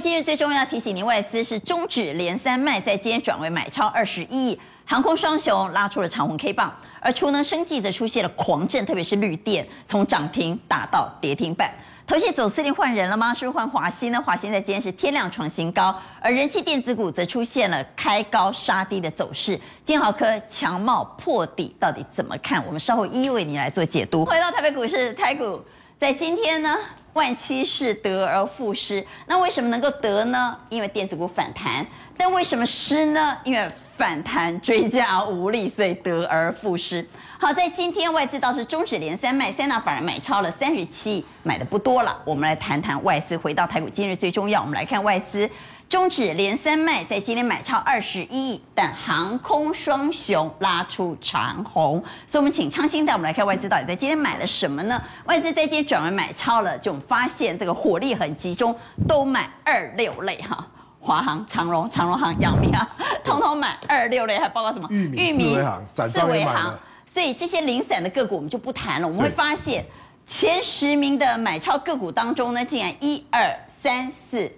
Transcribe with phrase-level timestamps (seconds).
[0.00, 11.72] 今日最重要提醒您，外资是终止连三卖，在今天转为买超二十一亿，航空双雄拉出了长红 K 棒，而储能生技则出现了狂震，特别是绿电从涨停打到跌停板。
[12.06, 13.34] 投信总司令换人了吗？
[13.34, 14.22] 是不是换华兴呢？
[14.24, 19.60] 华兴在今天是天量创新高，而人气电子股则出现了开高杀低的走势。
[19.82, 22.64] 金豪科强茂破底，到底怎么看？
[22.64, 24.24] 我们稍后一一为你来做解读。
[24.24, 25.60] 回到台北股市，台股
[26.00, 26.76] 在今天呢？
[27.14, 30.56] 万七是得而复失，那为什么能够得呢？
[30.68, 31.84] 因为电子股反弹，
[32.16, 33.36] 但为什么失呢？
[33.42, 37.04] 因为反弹追加无力，所以得而复失。
[37.40, 42.16] 好，在今天外资倒是终止连三卖，三大法人买超了三十七亿，买的不多了。
[42.24, 43.36] 我们来谈谈外资。
[43.36, 45.50] 回到台股，今日最重要，我们来看外资。
[45.88, 51.92] 终止连三卖，在今天买超二十一亿，但航空双雄拉出长红，
[52.26, 55.02] 所以我们请昌兴带我们来看外资到底在今天买了什么呢？
[55.24, 58.76] 外资在今天转为买超了，就发现这个火力很集中，
[59.08, 60.66] 都买二六类哈，
[61.00, 62.86] 华航、长荣、长荣航、阳明啊，
[63.24, 64.86] 通通买二六类，还包括什么？
[64.90, 69.08] 玉米、四维航、四维航，所以这些零散的个股我们就不谈了。
[69.08, 69.86] 我们会发现
[70.26, 74.52] 前十名的买超个股当中呢，竟然一二三四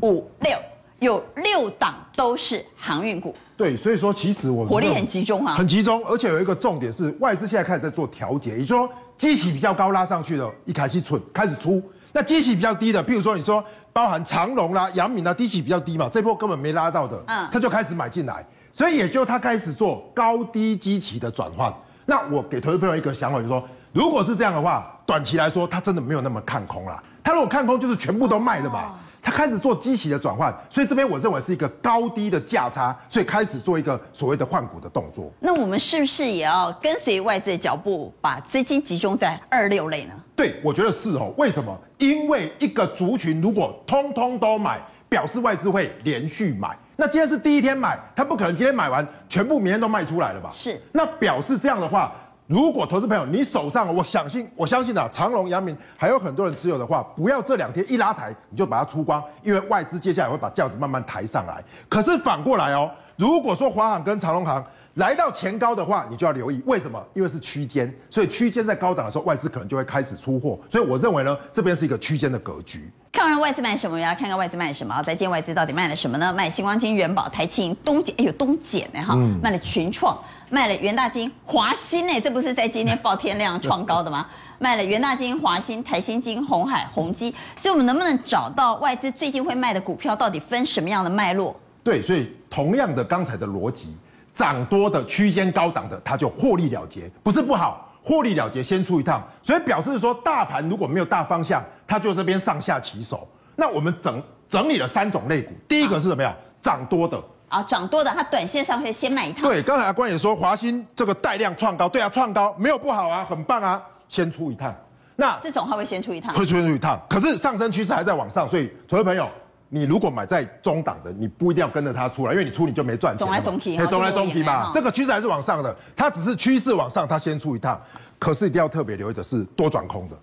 [0.00, 0.58] 五六。
[1.02, 21.74] 有六档都是航运股，对，所以说其实我们火力很集中啊，很集中，而且有一个重点是外资现在开始在做调节，也就是说基期比较高拉上去的，一开始蠢开始出，那基期比较低的，譬如说你说包含长隆啦、阳明啦，低期比较低嘛，这波根本没拉到的，嗯，他就开始买进来，所以也就他开始做高低基期的转换。
[22.06, 28.82] 那我给投资朋友一个想法，就是说，如果是这样的话，短期来说他真的没有那么看空啦，他如果看空就是全部都卖了嘛。
[28.84, 35.30] 哦他开始做基期的转换，所以这边我认为是一个高低的价差，所以开始做一个所谓的换股的动作。
[35.38, 40.14] 那我们是不是也要跟随外资的脚步，把资金集中在二六类呢？
[40.34, 41.32] 对，我觉得是哦。
[41.38, 41.78] 为什么？
[41.98, 46.76] 因为一个族群如果通通都买，表示外资会连续买。
[46.96, 50.50] 那今天是第一天买，他不可能今天买完全部明天都卖出来了吧？
[50.50, 50.80] 是。
[50.90, 52.12] 那表示这样的话。
[52.52, 61.64] 如果投资朋友你手上，我相信我相信啊，长隆、阳明还有很多人持有的话，不要这两天一拉抬你就把它出光，因为外资接下来会把轿子慢慢抬上来。
[61.88, 64.62] 可是反过来哦，如果说华航跟长隆航
[64.96, 67.02] 来到前高的话，你就要留意，为什么？
[67.14, 70.60] 因为是区间，所以区间在高档的时候，外资可能就会开始出货。
[70.68, 72.92] 所以我认为呢，这边是一个区间的格局。
[73.12, 75.02] 看完外资卖什么，我要看看外资卖什么。
[75.04, 76.30] 再见外资到底卖了什么呢？
[76.34, 80.18] 卖星光金、元宝、台庆、东碱，哎呦东碱呢哈，卖了群创。
[80.52, 84.26] 卖了元大金、华新呢，这不是在今天 报天量创高的吗？
[84.58, 91.56] 卖了元大金、华新、台新金、鸿海、宏基，所以我们能不能找到外资最近会卖的股票，到底分什么样的脉络？
[91.82, 93.96] 对，所以同样的刚才的逻辑，
[94.34, 103.26] 涨多的区间高档的，它就获利了结，不是不好，获利了结先出一趟，所以表示说大盘如果没有大方向，它就这边上下其手。
[103.56, 106.36] 那我们整整理了三种类股，第一个是什么呀？
[106.60, 107.18] 涨多的。
[107.52, 109.42] 啊，涨多的，它短线上会先卖一趟。
[109.42, 114.74] 对，刚才阿关也说，华兴这个带量创高，对啊，创高没有不好啊，很棒啊，先出一趟。
[115.16, 116.98] 那这种它会先出一趟，会先出一趟。
[117.10, 119.28] 可是上升趋势还在往上，所以，投资朋友，
[119.68, 123.18] 你如果买在中档的，你不一定要跟着它出来，因为你出你就没赚钱。
[123.18, 124.70] 总来总去，总来总去嘛。
[124.72, 127.78] 这个趋势还是往上的，它只是趋势往上，它先出一趟。
[128.18, 130.16] 可是一定要特别留意的是多转空的，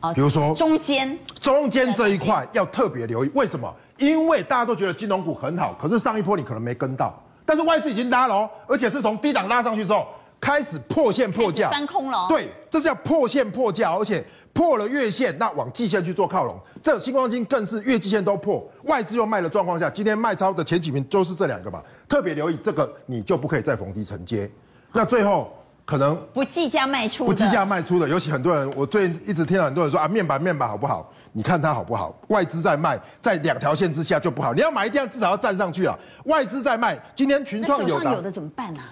[0.00, 3.72] 啊，比如说中间中间这一块要特别留意，为什么？
[3.98, 7.14] 因为大家都觉得金融股很好，可是上一波你可能没跟到，
[7.44, 10.06] 但是外资已经拉了哦，而且是从低档拉上去之后
[10.40, 12.26] 开始破线破价，翻空了。
[12.28, 16.58] 对，这叫破线破价，而且破了月线，那往季线去做靠拢。
[16.82, 24.50] 这新光金更是月季线都破，外资又卖的状况下，今天卖超的前几名都是这两个嘛，特别留意这个，你就不可以再逢低承接。
[24.92, 25.50] 那最后
[25.86, 31.08] 可能不计价卖出，不计价卖出的，尤其很多人，我最近一直听到很多人说啊，面板面板好不好？
[31.32, 32.12] 你看它好不好？
[32.26, 34.52] 外资在卖，在两条线之下就不好。
[34.52, 35.96] 你要买一定要至少要站上去啊！
[36.24, 38.90] 外资在卖，今天群创有的，有的怎么办呢、啊？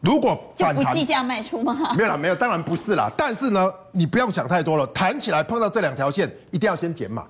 [0.00, 1.76] 如果就不计价卖出吗？
[1.96, 3.08] 没有啦，没有，当然不是啦。
[3.16, 7.22] 但是呢，你不用想太多了，弹起来碰到这两条线，一定要先减码。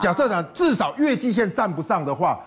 [0.00, 2.40] 假设呢，至少月季线站不上的话。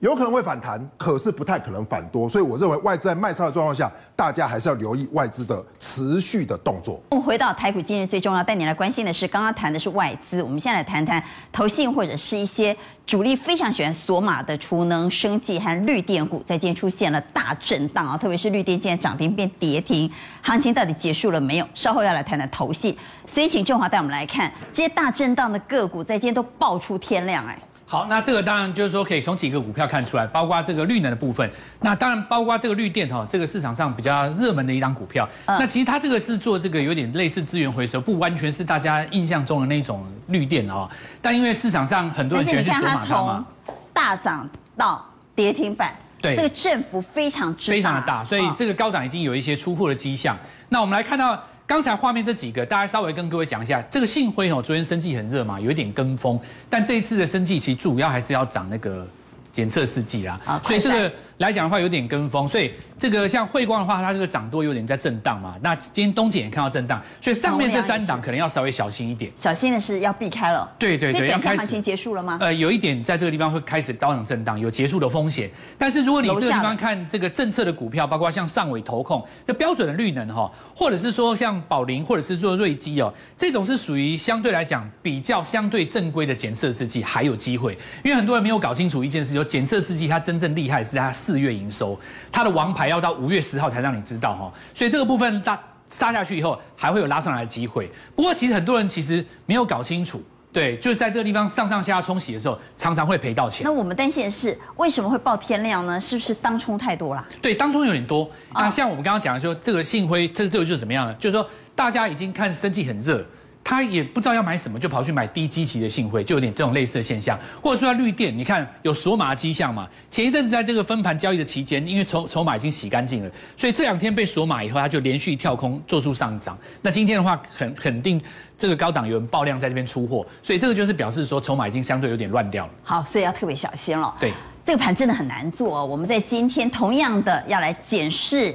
[0.00, 6.98] 有可能会反弹，可是不太可能反多，所以我认为外资在卖超的状况下，大家还是要留意外资的持续的动作。
[7.10, 12.74] 我们回到台股，今日最重要带你来关心的是，刚刚谈的是外资，我们现在来谈谈投信或者是一些
[13.04, 20.10] 主力非常喜欢锁码的储能、生技和绿电股，在今天出现了大震荡啊，特别是绿电今天涨停变跌停，
[20.40, 21.68] 行情到底结束了没有？
[21.74, 22.96] 稍后要来谈谈投信，
[23.26, 27.58] 所以请正华带我们来看这些大震荡的个股，在今天都爆出天亮哎。
[27.90, 31.50] 好，那这个当然就是说可以从几个股票看出来，包括这个绿能的部分，
[31.80, 35.28] 那当然包括这个绿电哈，这个市场上比较热门的一档股票。
[35.44, 40.88] 那其实它这个是做这个有点类似资源回收，不完全是大家印象中的那种绿电哦。
[41.20, 43.44] 但因为市场上很多人喜欢去锁码它从。
[43.92, 45.04] 大涨到
[45.34, 45.92] 跌停板，
[46.22, 50.36] 对，这个振幅非常之大，非常的大，所以这个高档已经有一些出货的迹象。
[50.36, 50.38] 哦、
[50.68, 56.36] 那我们来看到刚才画面这几个，大家稍微跟各位讲一下，这个信辉哦，昨天生气很热嘛，有一点跟风，
[56.68, 59.06] 但这一次的生气其实主要还是要涨那个
[59.50, 62.72] 检测试剂啦，啊，所以这个来讲的话有点跟风，所以。
[63.00, 65.54] 这个像汇光的话，它这个涨多有点在震荡嘛。
[65.62, 69.32] 那今天东检也看到震荡，所以上面这三档可能要稍微小心一点。
[69.36, 70.70] 小心的是要避开了。
[70.78, 71.60] 对对对，要开始。
[71.60, 72.36] 行情结束了吗？
[72.42, 75.50] 呃，有一点在这个地方会开始高档震荡，有结束的风险。
[75.78, 87.72] 但是如果你这个地方看这个政策的股票，包括像上尾投控这标准的绿能哈，或者是说像宝林，或者是说瑞基哦，这种是属于相对来讲比较相对正规的检测试剂，还有机会。
[88.04, 91.98] 因为很多人没有搞清楚一件事，就检测试剂它真正厉害是在它四月营收，
[92.30, 92.90] 它的王牌。
[92.90, 95.56] 要到五月十号才让你知道哈，所以这个部分大
[95.86, 97.88] 杀下去以后，还会有拉上来的机会。
[98.16, 100.20] 不过其实很多人其实没有搞清楚，
[100.52, 103.62] 对，就是在这个地方上上下下冲洗的时候，常常会赔到钱。
[103.62, 106.00] 那我们担心的是，为什么会爆天量呢？
[106.00, 107.24] 是不是当冲太多了？
[107.40, 108.28] 对，当冲有点多。
[108.52, 111.14] 那像我们刚刚讲的说，这个信辉，这这个就是怎么样呢？
[111.14, 113.24] 就是说大家已经看生气很热。
[113.70, 117.38] 他也不知道要买什么，就跑去买低基期的信汇，就有点这种类似的现象。
[117.62, 119.88] 或者说他绿电，你看有锁码的迹象嘛？
[120.10, 126.58] 前一阵子在这个分盘交易的期间，因为筹筹码已经洗干净了，所以这两天被锁码以后，它就连续跳空做出上涨。
[126.82, 128.20] 那今天的话，肯肯定
[128.58, 132.72] 这个高档有人爆量在这边出货，所以这个就是表示说筹码已经相对有点乱掉了。
[132.82, 134.12] 好，所以要特别小心了。
[134.18, 134.32] 对，
[134.64, 135.86] 这个盘真的很难做哦。
[135.86, 138.52] 我们在今天同样的要来检视。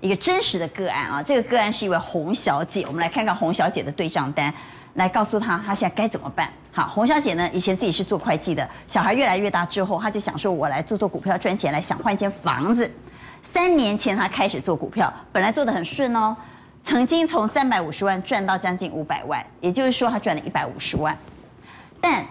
[0.00, 4.52] 一个真实的个案啊，这个个案是一位洪小姐，我们来看看洪小姐的对账单，
[4.94, 6.48] 来告诉她她现在该怎么办。
[6.70, 12.88] 好，洪小姐呢，以前自己是做会计的，小孩越来越大之后，她就想说，我来做做股票赚钱，来想换一间房子。
[13.42, 16.36] 三年前她开始做股票，本来做得很顺哦，
[16.82, 21.18] 曾经从三百五十万赚到将近五百万，也就是说她赚了一百五十万，
[22.00, 22.24] 但。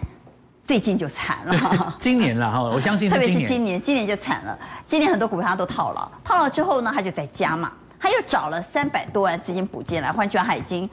[0.68, 4.60] 最近就惨了， 今年了哈，我相信特别是今年，今年就惨了。
[4.86, 10.90] 今年很多股票他都套牢，套牢之后呢，他就在加码，他又找了三百多万资金补进来，换句话，他已经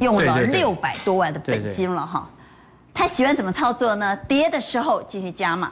[0.00, 2.26] 用了六百多万的本金了哈。
[2.94, 4.16] 他喜欢怎么操作呢？
[4.26, 5.70] 跌的时候继续加码，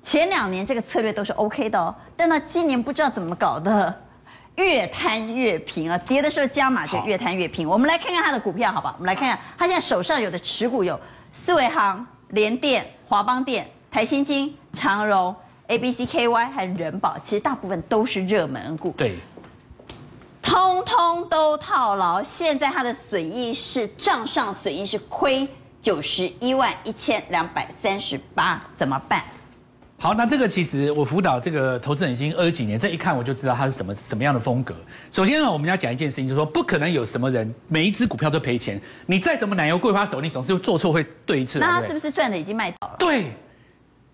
[0.00, 4.02] 前两年这个策略都是 OK 的哦，但到今年不知道怎么搞的，
[4.56, 7.68] 越摊越平啊，跌的时候加码就越摊越平。
[7.68, 8.92] 我们来看看他的股票，好吧？
[8.98, 10.98] 我们来看看他现在手上有的持股有
[11.32, 12.04] 四维航。
[12.32, 15.34] 联电、华邦电、台新金、长荣、
[15.66, 18.92] A B C K Y 还有人保，其实大部分都是热门股。
[18.96, 19.18] 对，
[20.40, 22.22] 通通都套牢。
[22.22, 25.46] 现在它的损益是账上损益是亏
[25.82, 29.22] 九十一万一千两百三十八，怎么办？
[30.02, 34.74] 好，那这个其实我辅导这个投资人已经二十几年，这一看我就知道他是什么什么样的风格。
[35.12, 38.82] 首先呢，我们要讲一件事情，就是说不可能有什么人每一只股票都赔钱。
[39.06, 41.60] 你再怎么奶油桂花手，你总是做错会对一次。
[41.60, 42.96] 那他是不是赚的已经卖掉了？
[42.98, 43.26] 对，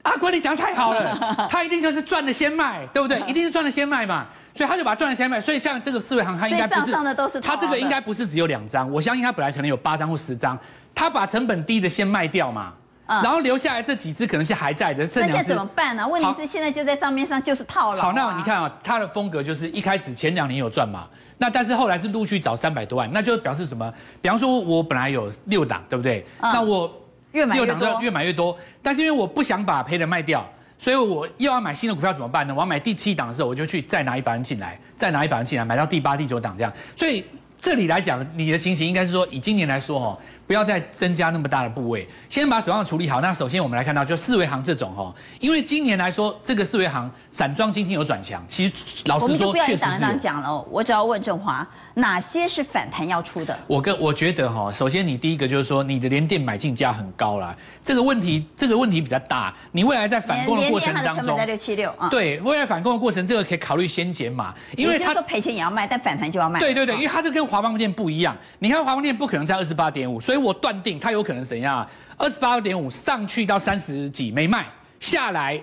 [0.03, 3.19] 阿国你讲的太好了， 他一定就是赚的先卖，对不对？
[3.27, 5.41] 一定是赚的先卖嘛，所以他就把赚的先卖。
[5.41, 6.93] 所以像这个四维行，他应该不是，
[7.41, 10.59] 他这个应该不是只有两张，我相信他本来可能有八张或十张，
[10.95, 12.75] 他把成本低的先卖掉嘛。
[13.09, 16.07] 然后留下来这几只可能是还在的，这两只那现在怎么办呢？
[16.07, 18.03] 问题是现在就在账面上就是套了。
[18.03, 21.09] 好，那你看啊，它的风格就是一开始前两年有赚嘛，
[21.39, 23.91] 那但是后来是陆续找三百多万，那就表示什么？
[24.21, 26.27] 比方说我本来有六档，对不对？
[26.41, 26.93] 嗯、那我
[27.33, 30.47] 六档就越买越多，但是因为我不想把赔的卖掉，
[30.79, 32.53] 所以我又要买新的股票怎么办呢？
[32.55, 36.71] 我要买第七档的时候，我就去再拿一百万进来，再拿一百万进来，买到第八、第九档这样。
[36.95, 37.25] 所以
[37.59, 40.19] 这里来讲，你的情形应该是说，以今年来说哈。
[40.49, 43.21] 不要再增加那么大的部位，先把手上处理好。
[43.21, 48.43] 那首先我们来看到，就四维行这种哈，因为今年来说，这个四维行散装今天有转强。
[48.49, 48.73] 其实
[49.05, 50.19] 老实说，确实是。
[50.19, 53.57] 讲了，我只要问振华，哪些是反弹要出的？
[53.67, 59.55] 我跟我觉得哈，首先你第一个就是说，你的连电买进价很高啦，这个问题这个问题比较大。
[59.73, 62.09] 你未来在反攻的过程当中，成本在六七六啊。
[62.09, 66.59] 对，未来反攻的过程，这个可以考虑先减码，因为他说赔钱也要卖，但反弹就要卖。
[66.59, 68.35] 对对对，因为它这跟华邦电不一样。
[68.61, 70.38] 你看华邦电不可能在二十八点五，所以。
[70.39, 71.87] 我断定它有可能怎样？
[72.17, 74.67] 二十八点五上去到三十几没卖，
[75.01, 75.63] 下来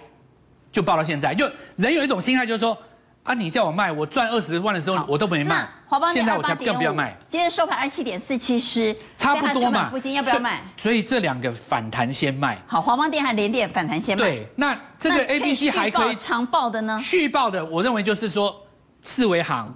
[0.72, 1.34] 就报到现在。
[1.34, 2.78] 就人有一种心态，就是说
[3.24, 5.68] 啊，你叫我卖，我赚二十万的时候我都没卖。
[5.88, 7.18] 华邦现在我才更不要卖。
[7.28, 9.90] 今天收盘二七点四七十，差不多嘛。
[9.90, 10.62] 附近要不要卖？
[10.78, 12.58] 所以这两个反弹先卖。
[12.68, 14.24] 好，华邦电和联电反弹先卖。
[14.24, 17.00] 对，那这个 A B C 还可以长报的呢？
[17.02, 18.56] 续报的，我认为就是说
[19.02, 19.76] 四维航。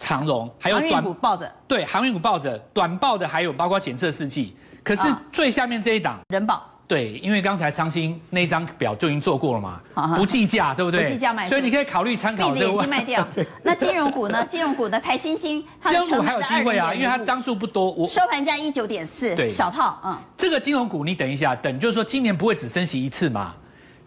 [0.00, 9.80] 长荣还有短股抱着，对，航运股抱着，短报的还有包括检测试剂，可是最下面这一档人保，对，因为刚才昌兴那张表就已经做过了嘛，
[10.16, 11.04] 不计价，对不对？
[11.04, 12.72] 不计价卖，所以你可以考虑参考这个。
[12.72, 13.28] 已经卖掉。
[13.62, 14.44] 那金融股呢？
[14.46, 17.92] 金融股的台新金，金融股还有机会啊，因为它张数不多。
[17.92, 20.18] 我收盘价一九点四，对，小套，嗯。
[20.34, 23.54] 这个金融股你等一下，等就是说今年不会只升息一次嘛。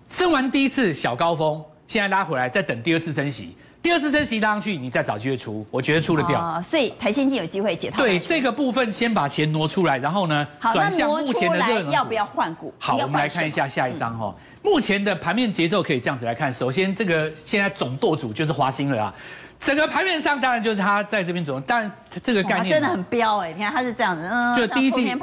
[0.09, 3.55] 升完第一次小高峰，现在拉回来，再等第二次升息。
[3.83, 6.39] 第二次升息拉上去，你再找机会出，我觉得出得掉。
[6.39, 7.97] 啊，所以台新金有机会解套。
[7.97, 11.83] 对这个部分，先把钱挪出来，然后呢，转向目前的热。
[11.91, 12.73] 要不要换股？
[12.79, 14.33] 好，我们来看一下下一张哈。
[14.61, 16.51] 目前的盘面节奏可以这样子来看。
[16.51, 19.13] 首先，这个现在总舵主就是华兴了啊。
[19.59, 23.51] 整个盘面上当然就是他在这边走，当然这个概念真的很彪哎。
[23.51, 25.13] 你看他是这样子，嗯，就第一季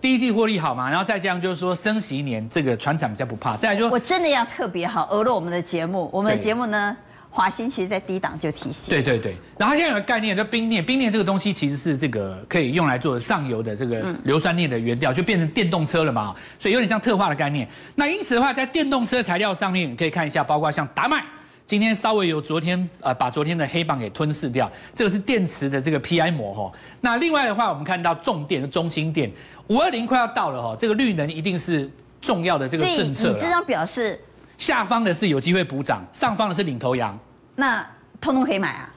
[0.00, 3.54] 第一季获利好嘛，然后再这样就是说升息一年，这个船厂比较不怕。
[3.58, 6.96] 再来就我真的要特别好，讹了我们的节目，我们的节目呢。
[7.30, 17.68] 华兴其实在低档就提醒，对对对，然后现在有个概念叫冰镍，冰镍这个东西其实是这个可以用来做上游的这个硫酸镍的原料，就变成电动车了嘛，所以有点像特化的概念。
[17.94, 21.22] 那因此的话，在电动车材料上面，你可以看一下，包括像达麦，
[21.64, 26.72] 今天稍微有昨天呃把昨天的黑棒给吞噬掉，这个是电池的这个 PI 膜哈。
[27.00, 29.30] 那另外的话，我们看到重电的中心电
[29.68, 31.88] 五二零快要到了哈，这个绿能一定是
[32.20, 33.28] 重要的这个政策。
[33.28, 34.18] 你这张表示。
[34.58, 37.18] 下方的是有机会补涨，上方的是领头羊，
[37.54, 37.84] 那
[38.20, 38.90] 通通可以买啊？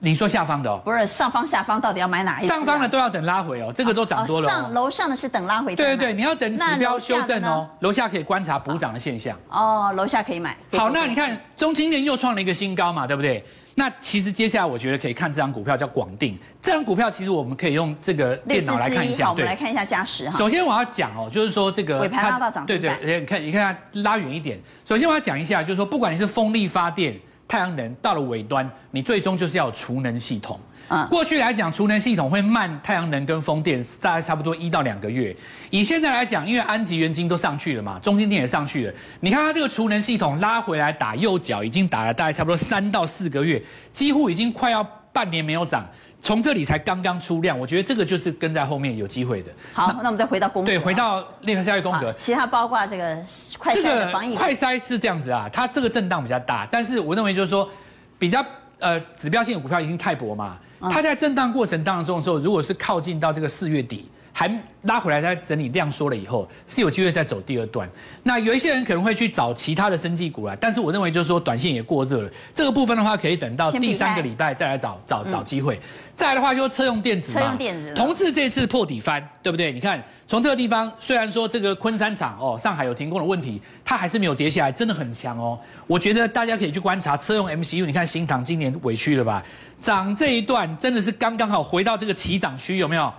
[0.00, 0.80] 你说下方的哦？
[0.84, 2.46] 不是上方下方到底要买哪一？
[2.46, 4.48] 上方的都要等拉回哦，这个都涨多了。
[4.48, 5.74] 上楼上的是等拉回。
[5.74, 7.68] 对对对，你要等指标修正哦。
[7.80, 9.36] 楼下可以观察补涨的现象。
[9.48, 10.56] 哦，楼下可以买。
[10.70, 13.44] 好，那你看中青电又创了一个新高嘛，对不对？
[13.78, 19.26] 那其实接下来我觉得可以看这张股票叫广定，这张股票其实我们可以用这个电脑来看一下。
[19.26, 20.36] 好，我们来看一下嘉实哈。
[20.36, 22.66] 首先我要讲哦，就是说这个尾盘拉到涨。
[22.66, 24.58] 对对，你看你看它拉远一点。
[24.84, 27.16] 首先我要讲一下，就是说不管你是风力发电。
[27.48, 30.60] 太阳能到了尾端，你最终就是要有储能系统。
[30.90, 35.34] 嗯，过去来讲，储能系统会慢太阳能跟风电大概差不多一到两个月。
[35.68, 38.94] 以现在来讲，因为安吉、元晶都上去了嘛，中心电也上去了。
[39.20, 43.62] 你看它这个储能系统拉回来打右脚，已经打了大概差不多三到四个月，
[43.92, 45.86] 几乎已经快要半年没有涨。
[46.20, 49.52] 从这里才刚刚出量，我觉得这个就是跟在后面有机会的。
[49.72, 50.66] 好，那，那我们再回到宫格。
[50.66, 52.12] 对，回到那个下一公格。
[52.14, 53.16] 其他包括这个
[53.58, 54.36] 快筛的防疫。
[54.36, 57.68] 快筛是这样子啊，它这个震荡比较大，但是我认为就是说，
[58.18, 58.44] 比较
[58.78, 60.58] 呃指标性的股票已经太薄嘛，
[60.90, 64.08] 它在震荡过程当中的时候，如果是靠近到这个四月底。
[64.38, 64.48] 还
[64.82, 67.90] 拉回来，再整理量缩了以后，是有机会再走第二段。
[68.22, 72.30] 那有一些人可能会去找其他的生技股啦，但是我认为就是说，短线也过热了。
[72.54, 75.80] 这个部分的话，可以等到第三个礼拜再来找找找机会。
[76.14, 79.72] 再来的话，就是车用电子嘛，车用电子，同志这次破底翻，对不对？
[79.72, 85.58] 你看，从这个地方，虽然说这个昆山厂哦，上海有停工的问题，它还是没有跌下来，真的很强哦。
[85.88, 89.42] 我觉得大家可以去观察车用 MCU，你看新唐今年委屈了吧？
[89.80, 93.12] 涨这一段真的是刚刚好回到这个起涨区，有没有？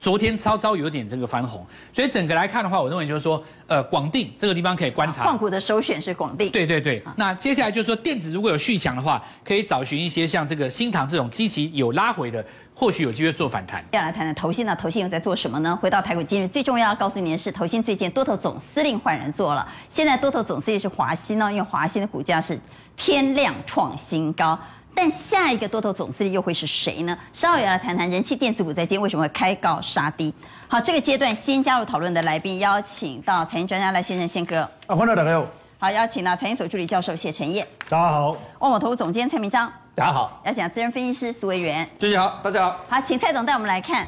[0.00, 5.24] 昨天稍稍有点这个翻红，所以整个来看的话，我认为就是说，呃，广定这个地方可以观察。
[5.24, 6.50] 换股的首选是广定。
[6.50, 7.02] 对对对。
[7.16, 13.82] 那接下来就是说，电子如果有续强的话，可以找寻一些像这个新唐这种基期有拉回的，或许有机会做反弹。
[13.92, 14.76] 要来谈谈投信呢？
[14.76, 15.78] 投信又在做什么呢？
[15.80, 22.58] 回到台股今日最重要要告诉您的是，投信最近多头总司令换人做了，现在多头总司令是华兴呢，因为华兴的股价是
[22.94, 24.58] 天量创新高。
[24.94, 27.18] 但下一个多头总司令又会是谁呢？
[27.32, 30.32] 稍后也要来谈谈人气电子股在今天为什么会开高杀低。
[30.68, 34.60] 好，这个阶段新加入讨论的来宾，邀请到财经专家赖先生宪哥。
[34.86, 35.46] 啊，欢迎大家好。
[35.78, 37.66] 好，邀请到财经所助理教授谢晨业。
[37.88, 38.36] 大家好。
[38.60, 39.70] 万宝投资总监蔡明章。
[39.94, 40.40] 大家好。
[40.44, 41.88] 邀请到资深分析师苏维源。
[41.98, 42.80] 谢谢好，大家好。
[42.88, 44.06] 好，请蔡总带我们来看，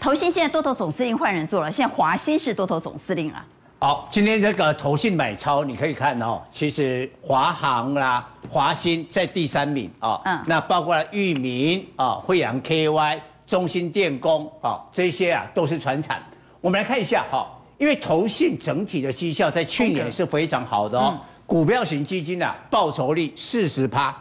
[0.00, 3.44] 投信现在多头总司令换人做了，现在华兴是多头总司令了。
[3.78, 16.22] 好，今天这个投信买超，你可以看哦，其实华航啦、华兴在第三名啊，嗯，那包括了裕民啊、惠阳 KY、中兴电工啊，这些啊都是传产。
[16.62, 24.16] 我们来看一下哈，因为投信整体的绩效在去年是非常好的哦，嗯、股票型基金啊报酬率四十趴，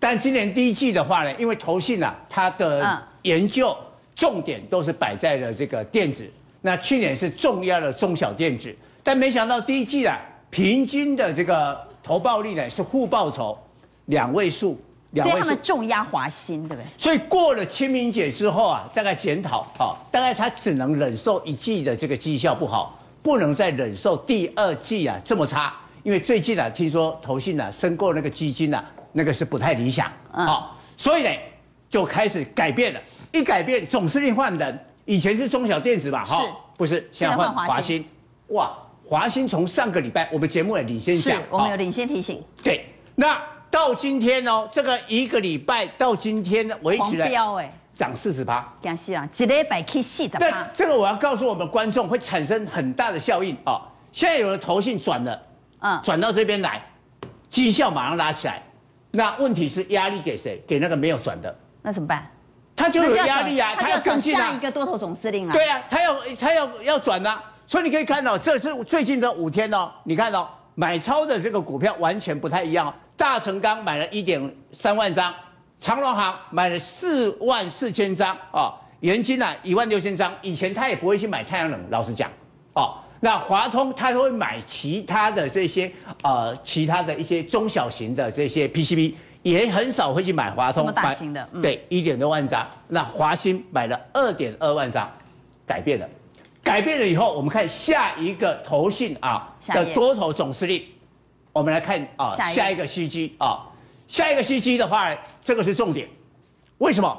[0.00, 3.74] 但今年第一季的话呢，因为投信啊它的研究
[4.16, 6.28] 重点都是摆在了这个电子，
[6.60, 8.76] 那去年是重要的中小电子。
[9.06, 10.18] 但没想到第一季啊，
[10.50, 13.56] 平均的这个投报率呢是负报酬，
[14.06, 14.76] 两位数，
[15.12, 15.38] 两位数。
[15.38, 16.86] 所以他们重压华兴，对不对？
[16.98, 25.72] 所以过了清明节之后啊，大概检讨，好，大概他只能忍受一季的这个绩效不好，不能再忍受第二季啊这么差。
[26.02, 31.30] 因为最近啊，听说投信啊申购那个基金啊，那个是不太理想，好，所以呢
[31.88, 36.42] 就开始改变了，一改变总司令换人，以前是中小电子吧，哈，
[36.76, 38.04] 不是，现在换华兴，
[38.48, 38.76] 哇。
[39.08, 42.42] 华兴从上个礼拜，我们节目也领先讲，是我们有领先提醒。
[42.62, 47.30] 对，那到今天哦，这个一个礼拜到今天为止来，
[47.94, 50.38] 涨四十八，江西啊，一礼拜可以四十八。
[50.40, 53.80] 但这个我要告诉我们观众，会产生很大的效应啊！
[54.10, 55.42] 现在有了投信转了，
[55.80, 56.82] 嗯，转到这边来，
[57.48, 58.60] 绩效马上拉起来。
[59.12, 60.60] 那问题是压力给谁？
[60.66, 61.54] 给那个没有转的。
[61.80, 62.28] 那怎么办？
[62.74, 65.52] 他就有压力啊，他要跟进下一个多头总司令啊。
[65.52, 67.42] 对啊，他要他要要转啊。
[67.66, 69.90] 所以你可以看到，这是最近的五天哦。
[70.04, 72.94] 你看到买超的这个股票完全不太一样。
[73.16, 75.34] 大成钢买了一点三万张，
[75.78, 80.32] 长隆行买了四万四千张啊，元金呢一万六千张。
[80.42, 82.30] 以前他也不会去买太阳能，老实讲，
[82.74, 85.90] 哦，那华通他会买其他的这些
[86.22, 90.82] 呃其他的一些中小型的这些 PCB，也很少会去买华通。
[90.82, 92.64] 这么大型的，嗯、对，一点多万张。
[92.88, 95.10] 那华兴买了二点二万张，
[95.66, 96.06] 改变了。
[96.66, 100.82] 改变了以后，我们看下一个投信啊的多头总司令，
[101.52, 103.62] 我们来看啊下一个 CG 啊，
[104.08, 106.08] 下一个 CG 的话，这个是重点。
[106.78, 107.16] 为什么？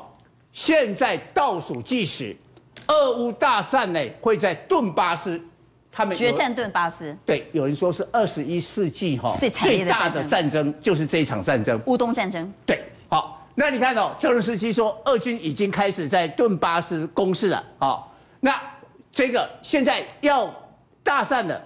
[0.51, 2.35] 现在倒数计时，
[2.87, 5.41] 俄乌大战呢会在顿巴斯，
[5.93, 7.15] 他们决战顿巴斯。
[7.25, 12.51] 对，有人说是二十一世纪哈最大的战争就是这一场战争——乌东战争。
[12.65, 18.03] 对，好，那你看到泽伦斯基说，俄军已经开始在顿巴斯攻势了啊，
[18.41, 18.59] 那。
[19.17, 20.47] 这个现在要
[21.01, 21.59] 大战了，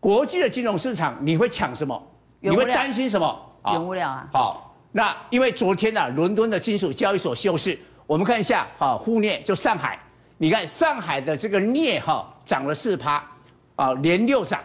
[0.00, 2.10] 国际的金融市场你会抢什么？
[2.40, 3.54] 你会担心什么？
[3.66, 4.28] 原物料啊。
[4.32, 9.96] 好，那因为昨天呢、啊，伦敦的金属交易所休市，我们看一下啊，沪镍就上海，
[10.38, 13.24] 你看上海的这个镍哈涨了四趴，
[13.76, 14.60] 啊连六涨，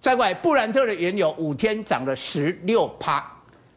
[0.00, 3.22] 再过来布兰特的原油五天涨了十六趴，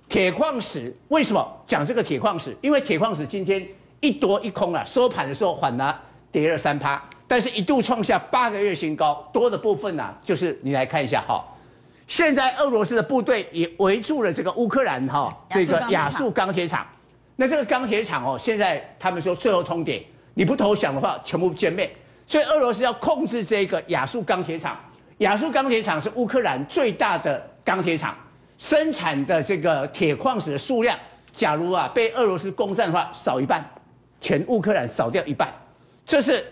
[0.07, 2.55] 铁矿石为什么讲这个铁矿石？
[2.61, 3.67] 因为铁矿石今天
[3.99, 5.93] 一多一空啊，收盘的时候反而
[6.31, 7.03] 跌了三趴。
[7.33, 11.43] 但是，一度创下八个月新高，多的部分呢、啊，就是你来看一下哈。
[12.05, 16.85] 现在俄罗斯的部队也围住了这个乌克兰哈，这个亚速钢铁厂。
[17.35, 20.03] 那这个钢铁厂哦，现在他们说最后通牒，
[20.35, 21.91] 你不投降的话，全部歼灭。
[22.27, 24.77] 所以俄罗斯要控制这个亚速钢铁厂。
[25.17, 28.15] 亚速钢铁厂是乌克兰最大的钢铁厂，
[28.59, 30.95] 生产的这个铁矿石的数量，
[31.31, 33.67] 假如啊被俄罗斯攻占的话，少一半，
[34.21, 35.51] 全乌克兰少掉一半，
[36.05, 36.45] 这是。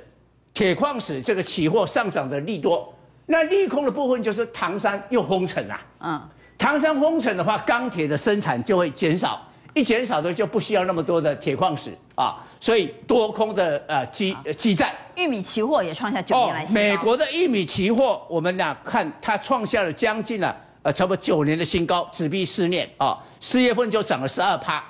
[0.53, 2.94] 铁矿石这个期货上涨的利多，
[3.25, 5.81] 那利空的部分就是唐山又封城啊。
[6.01, 9.42] 嗯，唐山封城的话，钢铁的生产就会减少，
[9.74, 14.94] 一减少的就不需要那么多的铁矿石啊，所以多空的呃激激战。
[15.16, 16.81] 玉米期货也创下九年来新高。
[16.81, 24.83] 美国的玉米期货，我们俩看它创下了将近了呃差不多九年的新高，纸币四年啊，四月份就涨了十二趴。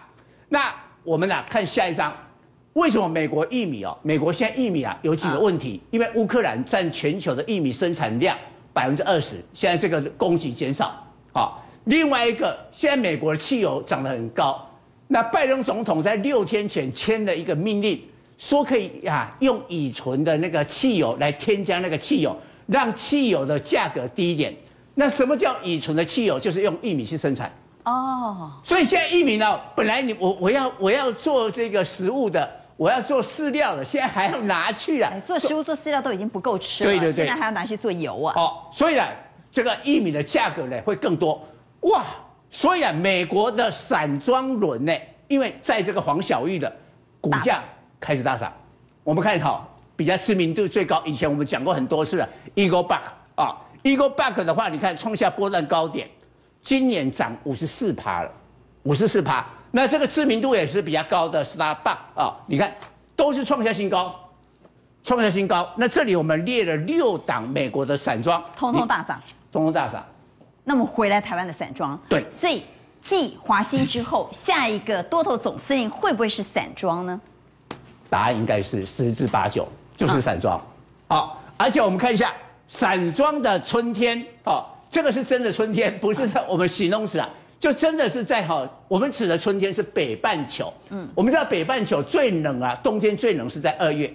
[0.49, 2.11] 那我们俩看下一张。
[2.73, 3.97] 为什么美国玉米哦？
[4.01, 8.37] 美国现在玉米啊有几个问题，因为乌克兰占全球的玉米生产量
[8.71, 10.95] 百分之二十，现在这个供给减少
[11.33, 11.51] 啊。
[11.83, 14.65] 另外一个，现在美国的汽油涨得很高，
[15.09, 18.01] 那拜登总统在六天前签了一个命令，
[18.37, 22.33] 说可以啊用乙醇的那个汽油来添加那个汽油，
[22.67, 24.55] 让汽油的价格低一点。
[24.95, 26.39] 那什么叫乙醇的汽油？
[26.39, 27.51] 就是用玉米去生产
[27.83, 28.53] 哦。
[28.63, 32.49] 所以现在玉米呢，本来你我我要我要做这个食物的。
[32.81, 35.13] 我要做饲料了，现在还要拿去啊？
[35.23, 38.33] 做食物、做饲料都已经不够吃了，对对对，现在还要拿去做油啊！
[38.35, 39.07] 哦，所以呢，
[39.51, 41.39] 这个玉米的价格呢会更多
[41.81, 42.03] 哇！
[42.49, 44.91] 所以啊，美国的散装轮呢，
[45.27, 46.75] 因为在这个黄小玉的
[47.19, 47.61] 股价
[47.99, 48.51] 开始大涨，
[49.03, 53.01] 我们看好比较知名度最高，以前我们讲过很多次了，Eagle Buck
[53.35, 56.09] 啊，Eagle Buck 的话，你看创下波段高点，
[56.63, 58.31] 今年涨五十四趴了，
[58.81, 59.45] 五十四趴。
[59.71, 62.73] 那这个知名度也是比较高的 Starbucks 啊，你看
[63.15, 64.13] 都是创下新高，
[65.03, 65.67] 创下新高。
[65.77, 70.05] 那这里我们列了六档美国的散装，通通大涨，通通大涨。
[70.63, 72.63] 那么回来台湾的散装，对，所以
[73.01, 77.19] 继华兴之后， 下一个多头总司令会不会是散装呢？
[78.09, 80.61] 答案应该是十之八九就是散装。
[81.07, 82.33] 好，而且我们看一下
[82.67, 87.29] 散装的春天，哦，这个是真的春天，不是我们形容词啊。
[87.61, 94.11] 就真的是在哈，我们指的春天是北半球，嗯，我们知道北半球最冷啊，冬天最冷是在二月，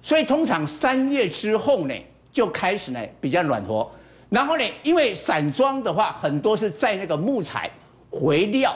[0.00, 1.94] 所以通常三月之后呢，
[2.32, 3.86] 就开始呢比较暖和，
[4.30, 7.70] 然后呢，因为散装的话很多是在那个木材、
[8.10, 8.74] 肥料、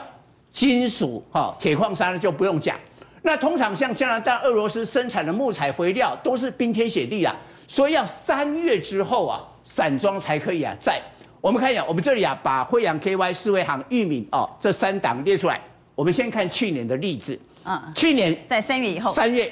[0.51, 2.77] 金属哈、铁矿砂呢就不用讲，
[3.23, 7.35] 那通常像加拿大、俄罗斯生产的木材、肥料都是冰天雪地啊，
[7.67, 11.01] 所以要三月之后啊，散装才可以啊在。
[11.43, 15.59] 我们看一下，我们这里啊，把惠阳 KY、四维行、裕民哦这三档列出来。
[15.93, 17.37] 我们先看去年的例子。
[17.65, 19.51] 嗯，去年在三月以后，三月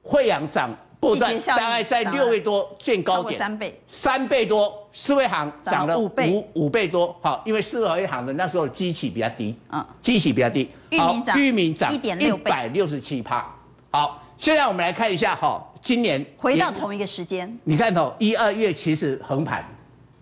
[0.00, 4.72] 惠阳涨波段大概在六月多见高点，三倍，三倍多。
[4.92, 10.70] 四维行涨了五五五倍多，好，因为四维行的那时候基期比较低，嗯，基期比较低。
[10.90, 13.44] 裕民涨，裕民涨一点六倍，一百六十七趴。
[13.90, 19.68] 好，现在我们来看一下哈，今年回到同一个时间，你看哦，一二月其实横盘。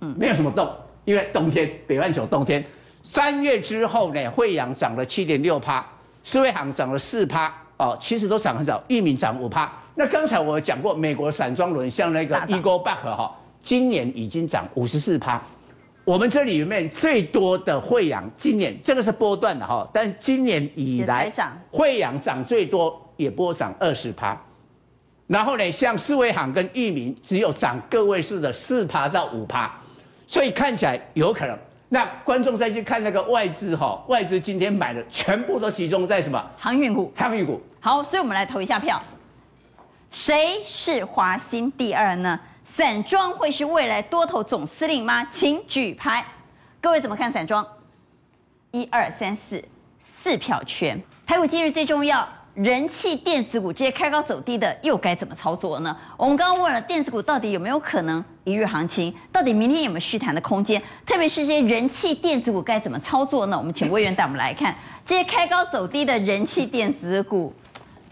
[0.02, 0.68] 嗯，没有什么动，
[1.04, 2.62] 因为冬天，北半球冬天，
[3.04, 5.84] 三月之后呢，惠阳涨了七点六趴，
[6.24, 9.72] 四维航涨了四趴，哦，其实都涨很少，裕民涨五趴。
[9.94, 15.40] 那刚才我讲过，美国散装轮像那个 Eagle Back 哈，今年已经涨五十四趴，
[16.04, 21.30] 我们这里面最多的惠阳，今年这个是波段的哈，但是今年以来
[21.70, 24.36] 惠阳涨最多，也波涨二十趴。
[25.28, 29.72] 然后呢，像四维航跟裕民只有涨个位数的四趴到五趴，
[30.32, 31.54] 所以看起来有可能。
[31.90, 36.42] 那观众再去看那个外资哈，外资今天买的全部都集中在什么？
[36.56, 37.12] 航运股。
[37.14, 37.60] 航运股。
[37.80, 38.98] 好，所以我们来投一下票，
[40.10, 42.40] 谁是华兴第二呢？
[42.64, 45.22] 散装会是未来多头总司令吗？
[45.26, 46.24] 请举牌。
[46.80, 47.66] 各位怎么看散装？
[48.70, 49.62] 一二三四，
[50.00, 50.98] 四票圈。
[51.26, 55.96] 台股今日最重要，人气电子股这些开高走低的又该怎么操作呢？
[56.18, 60.82] 我们刚刚问了电子股到底有没有可能一日行情，到底明天有没有续弹的空间？
[61.06, 63.56] 特别是这些人气电子股该怎么操作呢？
[63.56, 64.74] 我们请魏源带我们来看
[65.06, 67.54] 这些开高走低的人气电子股。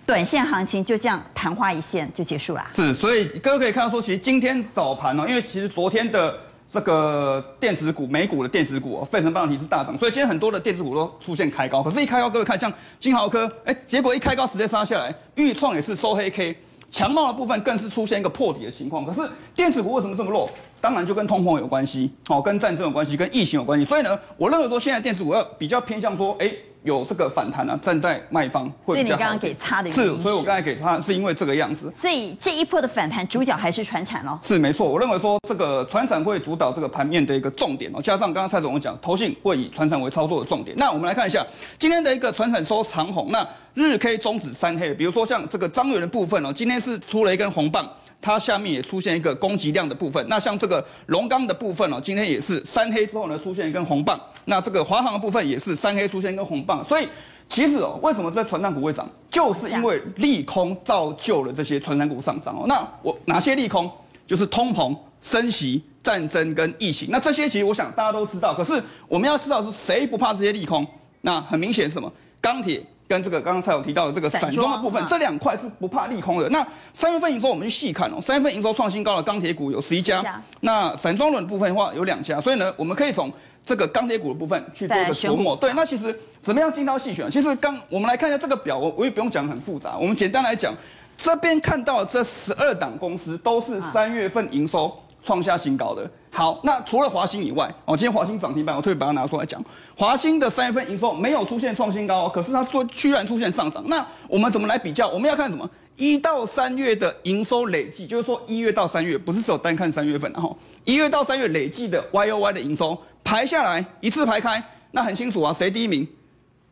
[0.07, 2.67] 短线行情就这样昙花一现就结束了。
[2.75, 6.37] 是，所以各位可以看到说，其实今天早盘哦，因为其实昨天的
[6.73, 11.83] 这个电子股、美股的电子股，费城半导体是大涨，所以今天很多的电子股都出现开高。
[11.83, 16.57] 可是，一开高，各位看像金豪科，哎，结果一开高直接杀下来，钰创也是收黑 K，
[16.89, 19.05] 强茂的部分更是出现一个破底的情况。
[19.05, 20.49] 可是电子股为什么这么弱？
[20.81, 23.85] 当然就跟通膨有关系，哦，跟战争有关系，跟疫情有关系。
[23.85, 26.53] 所以呢，我认为说现在电子股要比较偏向说，哎。
[26.83, 29.19] 有这个反弹啊，站在卖方会比较好。
[29.19, 31.93] 所以你刚刚给差的是，所以我刚才给差是因为这个样子。
[31.93, 34.39] 所以这一波的反弹主角还是传产哦。
[34.43, 40.77] 是没错，我认为说这个传产会主导这个盘面的一个重点哦，加上刚刚蔡总讲，投信会以传产为操作的重点。
[40.77, 41.47] 那我们来看一下
[41.79, 47.89] 今天的一个传产收长红，那日 K 中指三黑，比如说像这个张元的部分哦，今天是出了一根红棒。
[48.23, 57.09] 它下面也出现一个攻击量的部分，那像这个龙钢的部分哦，今天也是三黑之后呢，出现一根红棒，那这个华航的部分也是三黑出现一根红棒，所以
[57.49, 62.67] 其实哦，为什么在传产股会涨，就是因为利空造就了这些传产股上涨哦。
[62.69, 63.91] 那我哪些利空？
[64.27, 67.09] 就是通膨、升息、战争跟疫情。
[67.11, 70.87] 那这些其实我想大家都知道，可是我们要知道是谁不怕这些利空？
[71.23, 72.13] 那很明显是什么？
[72.41, 72.81] 钢铁。
[73.11, 76.49] 跟这个刚刚才有提到的这个散装的部分，这两块是不怕利空的。
[76.51, 83.29] 那三月份营收我们去细看哦，三月份营收创新高的钢铁股有十一家，那散装轮的部分的话有两家，所以呢，我们可以从
[83.67, 85.57] 这个钢铁股的部分去做一个琢磨。
[85.57, 87.29] 对，那其实怎么样精挑细选？
[87.29, 90.73] 其实刚我们来看一下这个表，我我也不用讲很复杂，我们简单来讲，
[91.17, 96.09] 这边看到这十二档公司都是三月份营收创下新高的。
[96.33, 99.63] 好，那除了华兴以外，哦，今天华兴涨停板，我特别把它拿出来讲。
[99.97, 103.83] 华兴的三月份营收没有出现创新高，可是它做居然出现上涨。
[103.89, 105.09] 那我们怎么来比较？
[105.09, 105.69] 我们要看什么？
[105.97, 114.63] 一到三月的营收累计，就是说一月到三月，不是只有单看三月份，然后一月到三月累计的 Y O Y 的营收排下来，一次排开，
[114.93, 116.07] 那很清楚啊，谁第一名？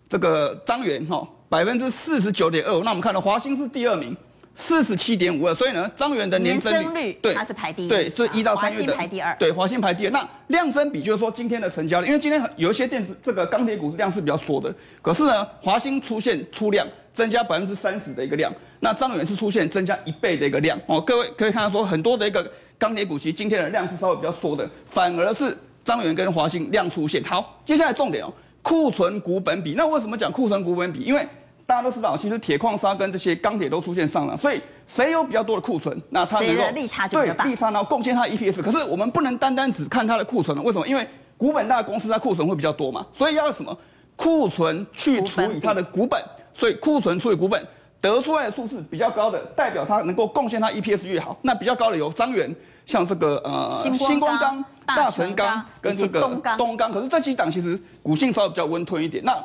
[0.09, 2.73] 这个张元哈，百分之四十九点二。
[2.85, 4.17] 那我们看到华兴是第二名。
[4.61, 10.11] 四十七点五二，所以呢，张元的年增率，对，它是排第一，对，所以一到三月的，排第二，对，华兴排第二。
[10.11, 21.01] 那量增比就是说今天的成交量，因为今天有一些电子这个钢铁股量是比较缩的，可是呢，华兴出现出量增加百分之三十的一个量，那张元是出现增加一倍的一个量哦。
[21.01, 22.45] 各位可以看到说，很多的一个
[22.77, 27.23] 钢铁股其实今天的量是稍微比较缩的，反而是张元跟华兴量出现。
[27.23, 29.75] 好，接下来重点哦，库存股本比。
[29.77, 31.01] 那为什么讲库存股本比？
[31.01, 31.25] 因为
[31.69, 38.63] 大家都知道，其实铁矿砂跟这些钢铁都出现上涨，所以谁有比较多的库存，那它能够利差就比较大，对，利差然后贡献它的 EPS。
[38.63, 40.89] 可是我们不能单单只看它的库存了，为什么？
[40.89, 43.77] 因为股本大的公司它库存会比较多嘛，所以要什么？
[44.17, 46.19] 库存去除以它的股本，
[46.55, 47.63] 所以库存除以股本
[48.01, 51.37] 得出来的数字比较高的，代表它能够贡献它 EPS 越好。
[51.43, 52.51] 那比较高的有张元，
[52.87, 56.23] 像这个呃星光钢、大成钢跟这个
[56.57, 56.91] 东钢。
[56.91, 59.23] 可是这几档其实股性稍微比较温吞一点。
[59.23, 59.37] 那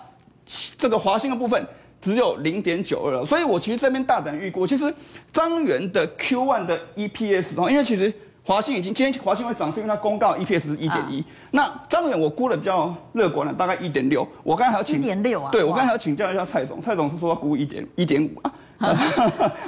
[0.78, 1.68] 这个华兴的部分。
[2.04, 4.94] 只有零点九二了，所以我其实这边大胆预估，其实
[5.32, 8.14] 张元的 Q one 的 EPS 哦，因为其实
[8.44, 14.28] 华兴已经今天华兴会涨，是因为它公告 EPS 是一点一，那张元我估的比较乐观了，大概一点六。
[14.44, 18.54] 我刚才还要请一点六啊，对我刚才还要请教一下蔡总，蔡总是说估一点一点五啊。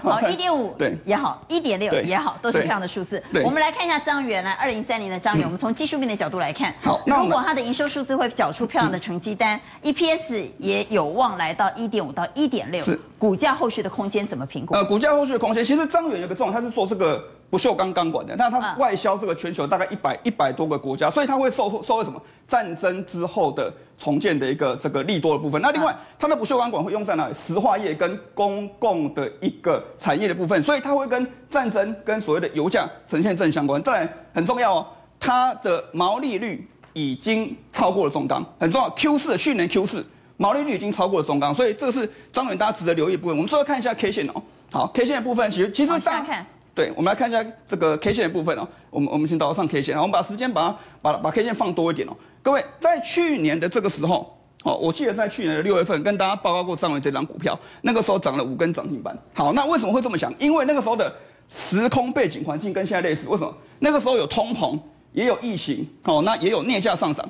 [0.03, 3.21] 好， 一点五对也好，一点六也好，都是漂亮的数字。
[3.43, 14.73] 我们来看一下张元，来二零三零的张元，我们从技术面的角度来看，好，如果它的营收数字会缴出漂亮的成绩单，EPS 也有望来到一点五到一点六，是股价后续的空间怎么评估？
[14.73, 17.23] 呃，股价后续的空间，其实张元有个状况，它是做这个。
[17.55, 25.61] 不锈钢钢管的，那它是外销这个全球大概一百一百多个国家，所以它会受受什么战争之后的重建的一个这个利多的部分。
[25.61, 27.33] 那另外，它的不锈钢管会用在哪里？
[27.33, 33.81] 石化业跟公共的一个产业的部分，所以它会跟战争跟所谓的油价呈现正相关。
[33.81, 34.87] 再来很重要哦，
[35.17, 38.89] 它的毛利率已经超过了中钢，很重要。
[38.89, 43.37] Q 四去年 Q 四毛利率已经超过了中钢，所以这个是张远大家值得留意的部分。
[43.37, 46.45] 我们最后看一下 K 线哦，好，K 线的部分其实其实大家看。
[46.75, 48.67] 对，我们来看一下这个 K 线的部分哦。
[48.89, 52.11] 我们我们先导上 K 线，然后我们把时间把它把把 K 线放多一点哦。
[52.43, 59.17] 各位，在去年的这个时候，哦，我记得在去年的六月份跟大家报告过上纬这张股票，那个时候涨了五根涨停板。
[59.33, 60.33] 好，那为什么会这么想？
[60.37, 61.15] 因为那个时候的
[61.47, 63.29] 时空背景环境跟现在类似。
[63.29, 63.55] 为什么？
[63.79, 64.77] 那个时候有通膨，
[65.13, 67.25] 也有疫情，哦，那也有镍价上涨。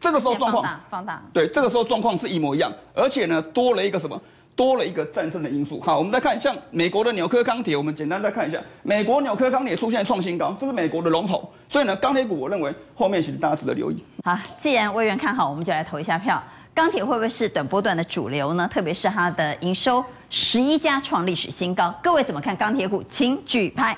[0.00, 1.22] 这个时候状况放大，放大。
[1.34, 4.18] 对，这个时候状况是一模一样，而且呢，多了一个什么？
[4.56, 5.80] 多了一个战争的因素。
[5.82, 11.48] 好，我们再看，像美国的纽柯钢铁，我们简单再看一下，美国纽柯钢铁出现创新高，这是美国的龙头。
[11.68, 14.02] 所以呢，钢铁股我认为后面其实大家值得留意。
[14.24, 16.42] 好，既然委员看好，我们就来投一下票。
[16.74, 18.68] 钢铁会不会是短波段的主流呢？
[18.72, 23.02] 特别是它的营收十一家创历史新高，各位怎么看钢铁股？
[23.08, 23.96] 请举牌。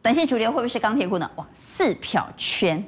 [0.00, 1.30] 短线主流会不会是钢铁股呢？
[1.36, 2.82] 哇，四票圈